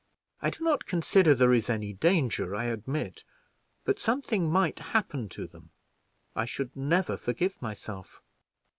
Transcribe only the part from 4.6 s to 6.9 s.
happen to them, I should